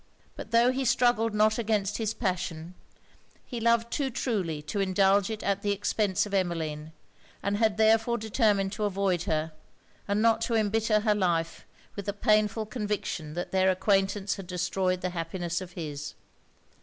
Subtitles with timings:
[0.35, 2.73] But tho' he struggled not against his passion,
[3.45, 6.91] he loved too truly to indulge it at the expence of Emmeline;
[7.43, 9.51] and had therefore determined to avoid her,
[10.07, 15.01] and not to embitter her life with the painful conviction that their acquaintance had destroyed
[15.01, 16.15] the happiness of his.